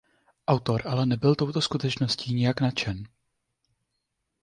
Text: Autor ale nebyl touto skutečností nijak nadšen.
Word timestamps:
Autor 0.47 0.81
ale 0.87 1.05
nebyl 1.11 1.35
touto 1.39 1.61
skutečností 1.67 2.27
nijak 2.35 2.57
nadšen. 2.61 3.03